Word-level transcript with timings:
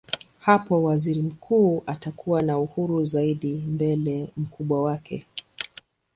Hapo 0.39 0.83
waziri 0.83 1.21
mkuu 1.21 1.83
atakuwa 1.85 2.41
na 2.41 2.59
uhuru 2.59 3.03
zaidi 3.03 3.57
mbele 3.67 4.31
mkubwa 4.37 4.83
wake. 4.83 5.25